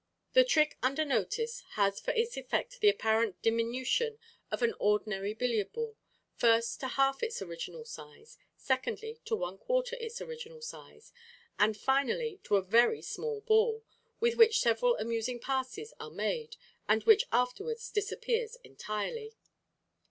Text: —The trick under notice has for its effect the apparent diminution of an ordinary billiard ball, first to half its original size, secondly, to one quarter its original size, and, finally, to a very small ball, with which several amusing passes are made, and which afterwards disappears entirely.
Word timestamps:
—The 0.33 0.43
trick 0.43 0.79
under 0.81 1.05
notice 1.05 1.59
has 1.73 1.99
for 1.99 2.09
its 2.15 2.35
effect 2.35 2.79
the 2.79 2.89
apparent 2.89 3.39
diminution 3.43 4.17
of 4.49 4.63
an 4.63 4.73
ordinary 4.79 5.35
billiard 5.35 5.73
ball, 5.73 5.95
first 6.33 6.79
to 6.79 6.87
half 6.87 7.21
its 7.21 7.39
original 7.39 7.85
size, 7.85 8.39
secondly, 8.57 9.21
to 9.25 9.35
one 9.35 9.59
quarter 9.59 9.95
its 10.01 10.19
original 10.19 10.59
size, 10.63 11.13
and, 11.59 11.77
finally, 11.77 12.39
to 12.45 12.55
a 12.55 12.63
very 12.63 13.03
small 13.03 13.41
ball, 13.41 13.83
with 14.19 14.37
which 14.37 14.59
several 14.59 14.97
amusing 14.97 15.39
passes 15.39 15.93
are 15.99 16.09
made, 16.09 16.55
and 16.89 17.03
which 17.03 17.27
afterwards 17.31 17.91
disappears 17.91 18.57
entirely. 18.63 19.35